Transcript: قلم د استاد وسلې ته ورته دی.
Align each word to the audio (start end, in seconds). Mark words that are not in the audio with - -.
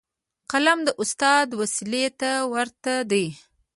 قلم 0.51 0.79
د 0.87 0.89
استاد 1.01 1.47
وسلې 1.59 2.05
ته 2.19 2.31
ورته 2.53 2.93
دی. 3.11 3.25